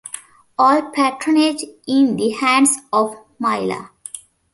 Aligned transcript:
All 0.57 0.89
patronage 0.89 1.63
in 1.87 2.15
the 2.15 2.31
hands 2.31 2.75
of 2.91 3.17
Myla! 3.37 3.91